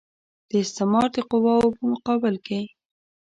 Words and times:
د 0.49 0.51
استعمار 0.63 1.07
د 1.15 1.17
قواوو 1.29 1.75
په 1.77 1.83
مقابل 1.93 2.35
کې. 2.45 2.59